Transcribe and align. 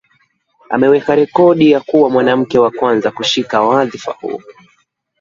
Ameweka 0.69 1.15
rekodi 1.15 1.71
ya 1.71 1.79
kuwa 1.79 2.09
mwanamke 2.09 2.59
wa 2.59 2.71
kwanza 2.71 3.11
kushika 3.11 3.61
wadhifa 3.61 4.11
huo 4.11 4.41